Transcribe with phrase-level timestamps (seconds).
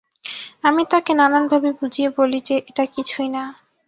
[0.63, 3.43] আমি তাকে নানানভাবে বুঝিয়ে বলি যে এটা কিছুই না।